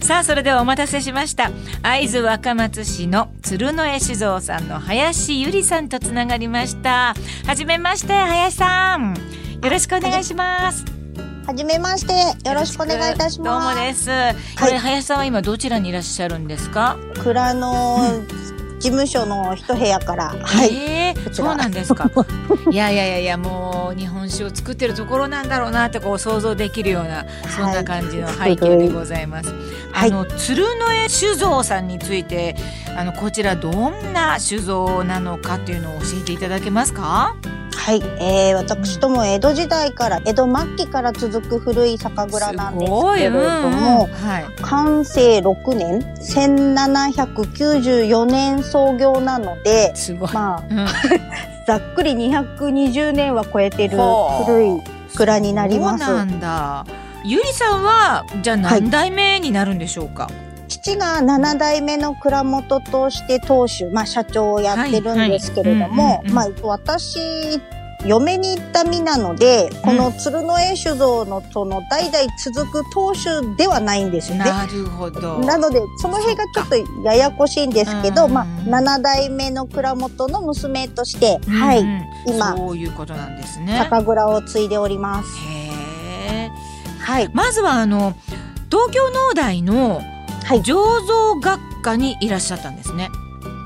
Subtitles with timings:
[0.00, 1.50] さあそれではお待たせしました。
[1.82, 7.14] 会津若松市の鶴野酒造さんの林ゆりさんとつながりました。
[7.46, 9.14] はじめまして林さん。
[9.62, 10.84] よろしくお願いします。
[11.46, 12.48] はじめまして。
[12.48, 13.64] よろしくお願いいたします。
[13.64, 14.10] どうもです、
[14.58, 16.96] これ林さんは今どちらにいらっしゃるんですか？
[17.22, 17.98] 蔵の
[18.78, 22.10] 事務所の一部屋から、はい、えー、そうなんですか。
[22.70, 27.24] いやいやいやいやもう日本酒を作ってるところなんだろうなってこう想像できるような
[27.56, 29.52] そんな感じの背景でございます。
[29.92, 32.56] はい、あの鶴の酒造さんについて
[32.98, 37.36] あのこちらどんな酒造なのかっていうのを教えていただけますか？
[37.70, 43.38] はい、えー、私ども江戸時代から江戸末期から続く古い酒蔵なんですけれど
[43.70, 44.12] も、うん。
[44.12, 49.94] はい、完成6年1794年創業なので
[50.32, 50.86] まあ、うん、
[51.68, 53.96] ざっくり220年は超えてる
[54.44, 54.82] 古い
[55.16, 56.04] 蔵になります。
[56.04, 56.84] そうなんだ。
[57.24, 67.18] ゆりさんはじゃあ何代目になるんでしょうか、はい父が7代目の蔵元として当主、まあ、社長をやってるんですけれども、まあ、私
[68.06, 74.44] 嫁に行った身なので、この鶴の絵酒造のその代々続く当主ではないんですよね。
[74.44, 75.40] なるほど。
[75.40, 81.84] なので、その辺がちょっとややこしいんですけど、まあ、7代目の蔵元の娘として、はい、
[82.26, 83.84] 今、そういうことなんですね。
[83.90, 85.28] 酒蔵を継いでおります。
[85.38, 86.50] へえ。
[87.00, 87.28] はい。
[87.34, 88.14] まずは、あの、
[88.70, 90.02] 東京農大の
[90.56, 90.74] 醸
[91.06, 93.10] 造学科にいらっしゃったんですね。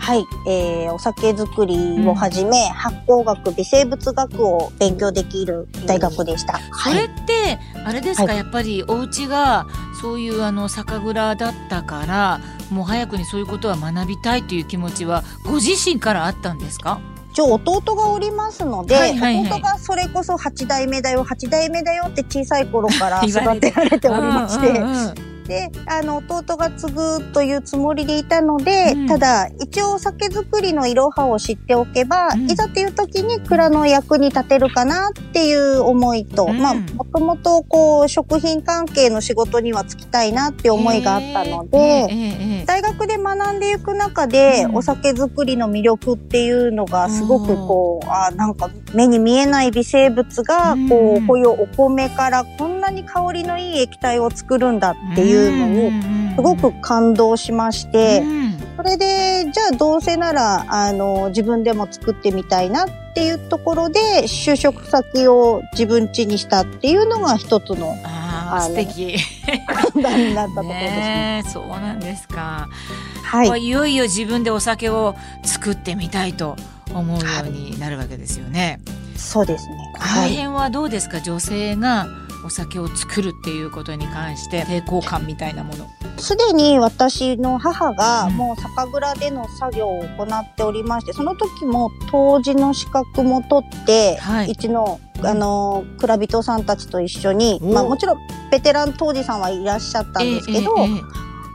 [0.00, 6.58] はい、えー、お酒作りをはじめ、うん、発酵学、微生物学を勉強できる大学でした。
[6.72, 9.66] それって、あれですか、はい、やっぱりお家が
[10.00, 17.00] そういうあの酒蔵だったから、もう早くにそういうことは学びたいという気持ちはご自身からあったんですか？
[17.32, 58.22] 一応弟がおりますので、はいはいはい、弟がそれこそ8代目だよ8代目だよって小さい頃から 育てられておりまして、で、あの、弟が継ぐというつもりでいたので、うん、ただ、一応酒造りのいろはを知っておけば、うん、いざという時に蔵の役に立てるかなっていう思いと、うん、まあ、もともとこう、食品関係の仕事には就きたいなって思いがあったので、大学で学んでいく中で、お酒造りの魅力っていうのがすごくこう、あなんか目に見えない微生物が、こう、こういうお米からこんなに香りのいい液体を作るんだっていうのにすごく感動しまして、
[58.76, 69.16] それでじゃあどうせならあの自分でも作ってみたいなっていうところで就職先を自分家にしたっていうのが一つのあ素敵
[69.66, 71.42] 判断になったところですね。
[71.46, 72.68] そうなんですか。
[73.24, 73.60] はい。
[73.60, 75.14] いよいよ自分でお酒を
[75.44, 76.56] 作ってみたいと
[76.92, 78.80] 思うようになるわけですよね。
[79.16, 79.76] そうですね。
[79.94, 82.06] この辺はどうですか、女性が
[82.44, 85.86] お酒を作るっていうことに関して抵抗感みたいなもの。
[86.18, 98.18] すでに私の母がもう酒蔵での作業を行っておりまして、その時も当時の資格も取って、はい、一のあの蔵人さんたちと一緒に、まあ、もちろん
[98.50, 101.02] ベテラン当時さんはいらっしゃったんですけど、えーえー、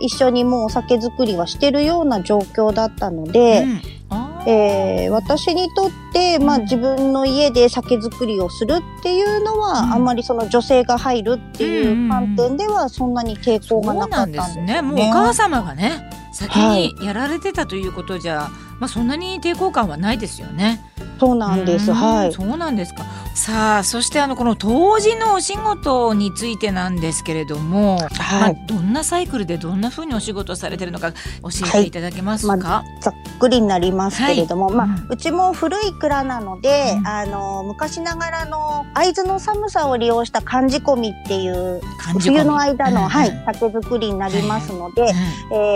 [0.00, 3.99] 一緒にもうお酒作りはしてるような状況だったので、うん
[4.46, 14.82] えー、私にとって、まあ、自分の家で酒造りをするっていうのは、うん、あんまりその女性が入るっていう観点ではそんなに抵抗がなかったんですね。
[14.82, 20.80] もうお母様がね先にやられてたということじゃ、はい、まあ、そんなに抵抗感はないですよね。
[21.18, 21.92] そうなんです。
[21.92, 22.32] はい。
[22.32, 23.04] そうなんですか。
[23.34, 31.18] さあ、そしてあのこの当時のお仕事についてなんですけれども、はい、まあ、どんなサイクルでどんなふうにお仕事されてるのか教
[31.68, 32.52] えていただけますか？
[32.52, 32.60] はい。
[32.60, 41.80] まあ、ざっくりになりますけれども、はい、まあ、うちも古い蔵なので、うん、あの昔ながらの会津の寒さを利用した寒仕込みっていう
[42.20, 45.08] 冬の間の、うん、はい、酒造りになりますので、うん、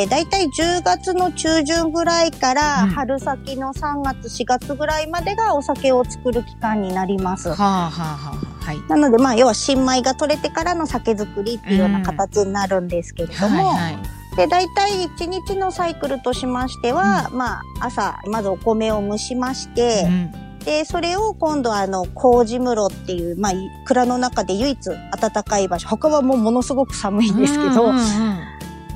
[0.00, 7.41] えー、だいたい10月の中旬ぐらいから春先の3月4月ぐらいまでがお酒を作る期間になります。
[7.50, 8.80] はあはあはあ、はい。
[8.88, 23.52] なので、まあ、要は新米が取れてからの酒造りっていうような形になるんですけれども、うんはいはい、で、大体1日のサイクルとしましては、うん、まあ、朝、まずお米を蒸しまして、うんで、それを今度あの、麹室っていう、まあ、
[23.84, 24.90] 蔵の中で唯一
[25.20, 25.88] 暖かい場所。
[25.88, 28.51] 他はもうものすごく寒いんですけど、うんうんうん、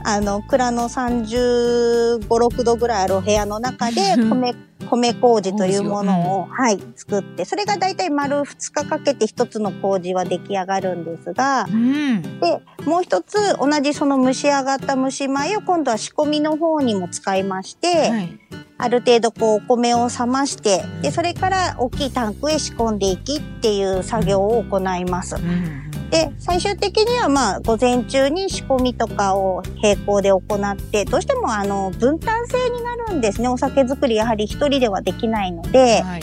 [0.08, 4.54] あの、蔵の35、6度ぐらいあるお部屋の中で米、
[4.88, 18.38] 米麹というものを、はい、作って、それがだいたい丸2日かけて一つの麹は出来上がるんですが、うん、で、もう一つ同じその蒸し上がった蒸し米を今度は仕込みの方にも使いまして、はい、
[18.78, 25.34] ある程度こうお米を冷まして、で、それから大きいタンクへ仕込んでいきっていう作業を行います。
[25.34, 33.48] うんで、最終的にはまあ、午前中に仕込みとかを並行で行って、どうしてもあの、分担制になるんですね。
[33.48, 36.22] お酒作りやはり一人ではできないので、はい、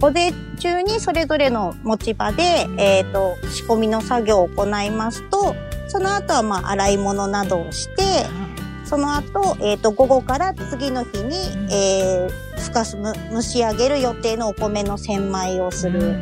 [0.00, 5.54] 午前中にそれぞれの持ち場で、えっ、ー、と、仕込みの作業を行いますと、
[5.88, 8.26] その後はまあ、洗い物などをして、
[8.84, 11.36] その後、えっ、ー、と、午後から次の日に、
[11.70, 12.96] えー、ふかす、
[13.30, 16.16] 蒸し上げる予定のお米の千枚をする。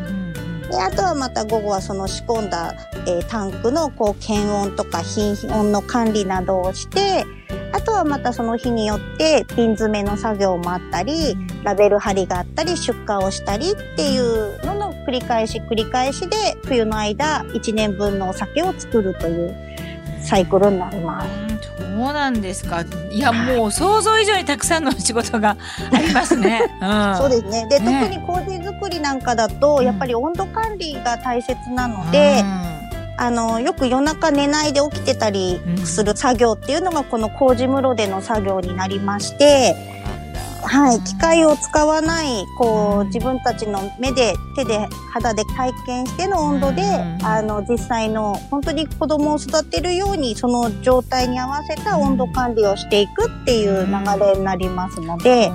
[0.71, 2.75] であとはまた午後はその仕込んだ、
[3.07, 7.25] えー、タンクのこう検温とか品温の管理などをして
[7.73, 19.55] あとはまたその日によってピン詰めの作業もあったりラベル貼りがあったり出荷をしたりっていうのの繰り返し繰り返しで冬の間1年分のお酒を作るという
[20.21, 21.47] サイクルになります。
[21.79, 22.85] そうなんですか。
[23.11, 25.57] いや、もう想像以上にたくさんの仕事が
[25.91, 26.61] ありますね。
[26.83, 27.67] うん、 そうですね。
[27.71, 32.76] で、ね、特に麹作りなんかだと、やっぱり温度管理が大切なので、うん、
[33.19, 39.75] あの、よく夜中寝ないで起きてたりする作業っていうのが、この麹室での作業になりまして、
[40.67, 46.83] はい、機械を使わない、こう、自分たちの目で、手で、肌で体験しての温度で、
[47.23, 55.51] あの、実際の、本当に子供を育てるように、その状態に合わせた温度管理をしていくっていう流れになりますので、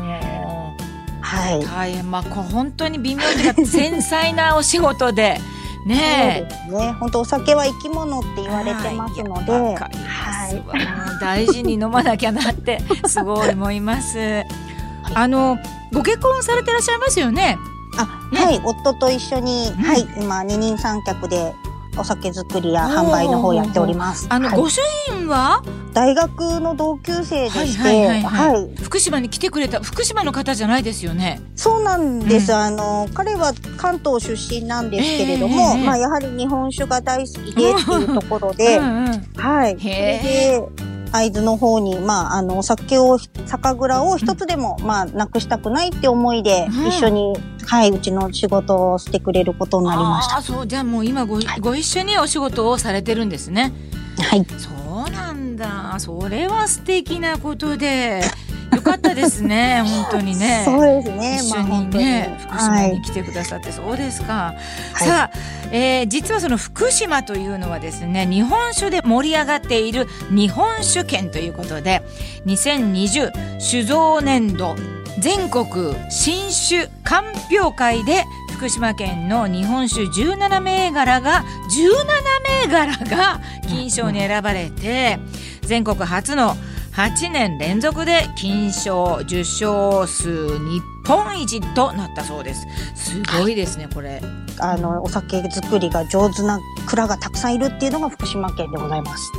[1.21, 1.65] はい。
[1.65, 3.21] 大変、まあ、本当に微妙
[3.57, 5.39] に繊細なお仕事で、
[5.85, 6.91] ねそうですね。
[6.93, 14.43] 本当お酒は生き物って言われてますので、はい、大事に飲まなきゃなってすごい思います。
[15.13, 15.57] あの
[15.91, 17.57] ご結婚されてらっしゃいますよね。
[17.97, 21.53] あ、ね、はい、夫と一緒に、うん、はい、今二人三脚で
[21.97, 24.27] お酒作りや販売の方やっております。
[24.29, 25.63] あの、はい、ご主人は？
[25.93, 31.41] 大学の同級生でして、はい、はい、福島に来てくれた福島の方じゃないですよね？
[31.55, 32.51] そうなんです。
[32.53, 39.77] うん、あの彼は関東出身なんですけれども、えー、まあやはり日本酒が大好きでっていうところで、うんうん、はい。
[39.77, 39.91] それ
[40.23, 47.33] で会津の方に、まあ、あの、お酒を、酒蔵を一つでも、まあ、なくしたくないって思いで、一緒に、
[47.67, 50.37] はい、うちの仕事をしてくれることになりました。
[50.37, 53.73] あそう、じゃあもう今ご、はい、ご一緒にお仕事をされてるんですね。
[54.19, 54.45] はい。
[54.57, 54.69] そ
[55.07, 55.95] うなんだ。
[55.99, 58.21] それは素敵なことで。
[58.71, 60.61] よかったですね、 本当にね。
[60.65, 61.39] そうですね。
[61.41, 64.55] 一緒にね、まあ、福島に来てくださって、はい、そうですか。
[64.93, 65.37] はい、さあ、
[65.71, 72.01] えー、実はその福島というのはですね、日本酒で盛り上がっている日本酒県ということで、
[72.45, 74.75] 2020酒造年度
[75.19, 75.65] 全国
[76.09, 78.25] 新酒鑑評会で
[78.61, 85.19] 福島県の日本酒17銘柄が17銘柄が金賞に選ばれて
[85.61, 86.55] 全国初の
[86.95, 92.67] 8年連続で金賞受賞数日本一となったそうです。
[92.95, 94.21] すごいですね、これ。
[94.59, 99.31] あのお酒作りが上手な蔵がたくさんいるっていうのが福島県でございます。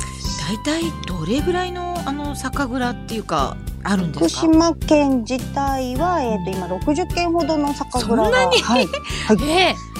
[0.65, 4.41] 大体どれぐらいのあの酒蔵っていうかあるんですか？
[4.41, 8.23] 福島県自体は、えーと、今60軒ほどの酒蔵が。
[8.25, 9.37] そんなに、はい、はい。
[9.69, 9.92] えー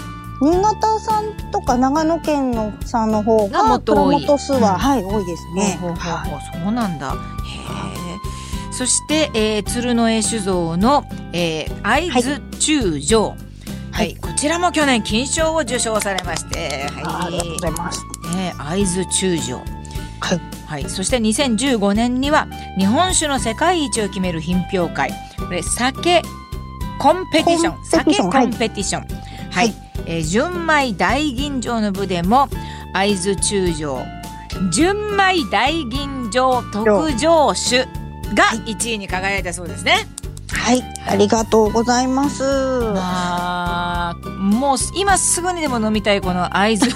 [0.44, 5.78] 新潟さんとか長野県のさんの方がもっと多い元数は、うん、はい多いですね。
[5.80, 7.14] ほうほうほうそうなんだ。
[7.14, 8.74] へえ。
[8.74, 13.38] そして、えー、鶴の絵酒造の、えー、会津中将、はい、
[13.92, 18.04] はい、こちらも去年金賞を受賞されまして、はい、ありがとうございます。
[18.36, 19.58] ね、会津中将。
[19.60, 19.64] は
[20.36, 20.42] い。
[20.66, 22.48] はい、そして2015年には
[22.78, 25.12] 日本酒の世界一を決める品評会。
[25.38, 26.22] これ酒
[27.00, 29.08] コンペティション、酒コンペティション。
[29.50, 32.50] はい、はいえー、純米大吟醸の部でも
[32.94, 34.00] 会津中将
[34.72, 37.86] 純米大吟醸特上酒
[38.36, 40.08] が1位に輝いたそうですね。
[40.50, 42.44] はい、ありがとうございます。
[42.44, 46.90] まあ、もう今すぐにでも飲みたいこの会津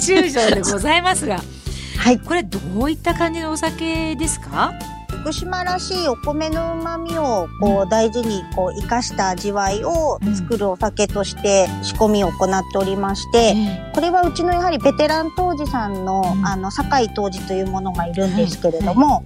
[0.00, 1.40] 中将でございますが、
[1.98, 4.72] はい、これどういった感じのお酒ですか？
[5.22, 13.54] 福島らしいお米の旨味をこう大事にこう生かした味わいを作るお酒として仕込みを行っておりまして、
[13.94, 19.22] これはうちのやはりベテラン杜氏さんの、あの、酒井杜氏というものがいるんですけれども、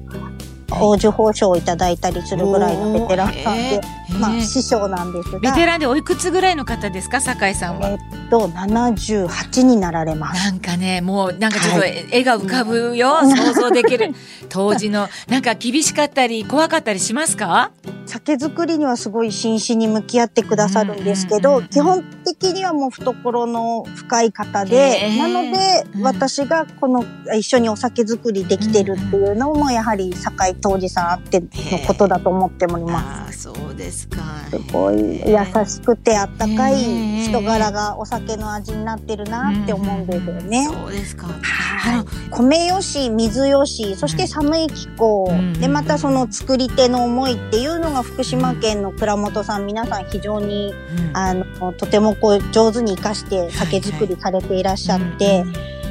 [0.69, 3.81] 宝珠報奨をいただいたりするぐらいのベテランさんで、
[4.21, 5.39] まあ師匠なんですが。
[5.41, 7.89] ベテランでおいくつぐらいの方ですか、酒井さんは。
[7.89, 7.99] えっ
[8.31, 10.45] と、78になられます。
[10.45, 14.15] なんかね、もうなんかちょっと絵が浮かぶよ、はい、想像できる。
[14.49, 17.71] 当時の、なんか厳しかったり怖かったりしますか？
[18.07, 27.05] 酒造りにはすごい真摯に向き合ってくださるんですけど、基本的にはもう懐の深い方で、なので、私がこの
[27.37, 31.49] 一緒にお酒造りできてるっていうのもやはり酒井当時さんあっての
[31.87, 33.51] ことだと思っております。
[33.77, 34.23] ですか。
[34.51, 40.69] すごい優しくてあったかい人柄がお酒の味になってるなって思うんですよね。
[40.73, 41.27] そうですか。
[41.27, 42.05] はい。
[42.31, 45.31] 米よし、水よし、そして寒い気候、
[45.61, 50.75] で、またその作り手の思いっていうのが福島県の倉本さん、皆さん非常に、
[51.13, 55.45] あの、とてもこう上手に活かして酒造りされていらっしゃって、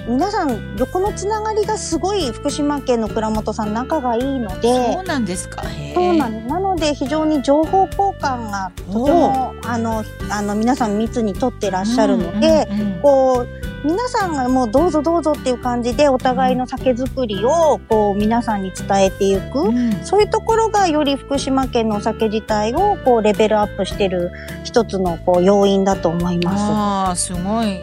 [0.07, 4.93] 皆さん横のつながりがすごい福島県の倉本さん仲がいいので。
[4.93, 5.63] そうなんですか？
[5.93, 13.45] そうなんなので非常に情報交換がとてもあのあの皆さん密にとってらっしゃるので、うんうんうん、こ
[13.83, 24.31] う皆さんがもうどうぞどうぞっていう感じでお互いの酒造りをこう皆さんに伝えていく、うん、そういうところがより福島県のお酒自体をこうレベルアップしてる
[24.63, 26.61] 一つのこう要因だと思います。
[27.11, 27.79] あすごい